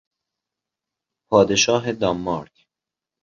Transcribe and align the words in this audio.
پادشاه 1.29 1.91
دانمارک 1.91 2.67